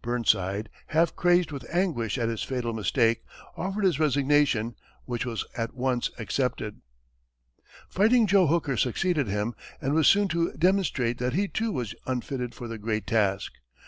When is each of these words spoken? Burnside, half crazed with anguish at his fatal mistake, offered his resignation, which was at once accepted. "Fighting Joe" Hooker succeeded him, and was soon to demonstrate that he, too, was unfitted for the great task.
Burnside, 0.00 0.68
half 0.86 1.16
crazed 1.16 1.50
with 1.50 1.66
anguish 1.68 2.16
at 2.16 2.28
his 2.28 2.44
fatal 2.44 2.72
mistake, 2.72 3.24
offered 3.56 3.82
his 3.82 3.98
resignation, 3.98 4.76
which 5.06 5.26
was 5.26 5.44
at 5.56 5.74
once 5.74 6.08
accepted. 6.20 6.82
"Fighting 7.88 8.28
Joe" 8.28 8.46
Hooker 8.46 8.76
succeeded 8.76 9.26
him, 9.26 9.56
and 9.80 9.92
was 9.92 10.06
soon 10.06 10.28
to 10.28 10.52
demonstrate 10.52 11.18
that 11.18 11.32
he, 11.32 11.48
too, 11.48 11.72
was 11.72 11.96
unfitted 12.06 12.54
for 12.54 12.68
the 12.68 12.78
great 12.78 13.08
task. 13.08 13.54